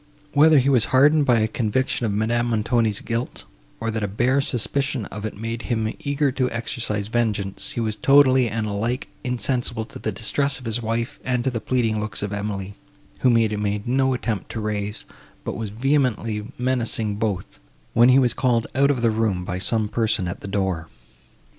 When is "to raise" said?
14.49-15.05